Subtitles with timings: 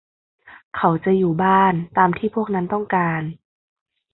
[0.75, 3.21] เขาจะอยู่บ้าน ตามที่พวกนั้นต้องการ